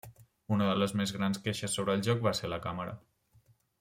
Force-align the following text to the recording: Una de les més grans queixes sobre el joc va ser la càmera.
Una 0.55 0.69
de 0.69 0.77
les 0.83 0.95
més 1.01 1.13
grans 1.17 1.41
queixes 1.47 1.77
sobre 1.81 1.95
el 1.99 2.01
joc 2.09 2.25
va 2.29 2.33
ser 2.41 2.51
la 2.55 2.59
càmera. 2.65 2.97